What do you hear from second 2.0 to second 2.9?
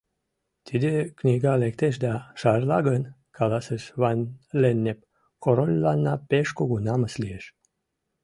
да шарла